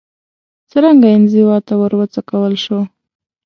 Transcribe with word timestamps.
څرنګه 0.69 1.07
انزوا 1.15 1.57
ته 1.67 1.73
وروڅکول 1.81 2.53
شو 2.63 2.79